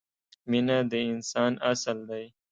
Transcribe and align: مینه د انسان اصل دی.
مینه 0.49 0.77
د 0.91 0.93
انسان 1.11 1.51
اصل 1.71 1.97
دی. 2.09 2.25